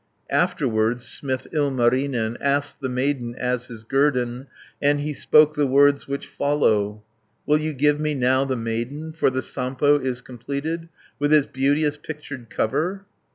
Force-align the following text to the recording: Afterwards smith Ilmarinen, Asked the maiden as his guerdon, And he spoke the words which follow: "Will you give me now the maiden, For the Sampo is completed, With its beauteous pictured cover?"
Afterwards 0.31 1.03
smith 1.05 1.45
Ilmarinen, 1.53 2.35
Asked 2.41 2.81
the 2.81 2.89
maiden 2.89 3.35
as 3.35 3.67
his 3.67 3.83
guerdon, 3.83 4.47
And 4.81 4.99
he 5.01 5.13
spoke 5.13 5.53
the 5.53 5.67
words 5.67 6.07
which 6.07 6.25
follow: 6.25 7.03
"Will 7.45 7.59
you 7.59 7.73
give 7.75 7.99
me 7.99 8.15
now 8.15 8.43
the 8.43 8.55
maiden, 8.55 9.13
For 9.13 9.29
the 9.29 9.43
Sampo 9.43 9.99
is 9.99 10.21
completed, 10.23 10.89
With 11.19 11.31
its 11.31 11.45
beauteous 11.45 11.97
pictured 11.97 12.49
cover?" 12.49 13.05